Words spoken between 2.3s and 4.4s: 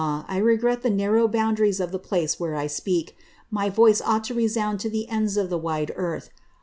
wliere I speak. My voice ought to